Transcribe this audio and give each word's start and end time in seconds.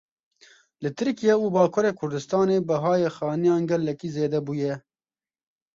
Li 0.81 0.89
Tirkiye 0.97 1.35
û 1.43 1.45
Bakurê 1.55 1.91
Kurdistanê 1.99 2.57
bihayê 2.67 3.09
xaniyan 3.17 3.63
gelekî 3.71 4.09
zêde 4.17 4.39
bûye. 4.47 4.75